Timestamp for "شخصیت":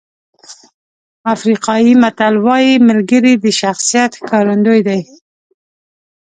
3.61-4.11